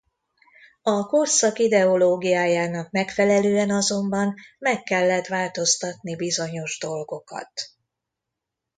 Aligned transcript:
A 0.81 1.05
korszak 1.05 1.59
ideológiájának 1.59 2.91
megfelelően 2.91 3.69
azonban 3.71 4.35
meg 4.59 4.83
kellett 4.83 5.27
változtatni 5.27 6.15
bizonyos 6.15 6.77
dolgokat. 6.79 7.51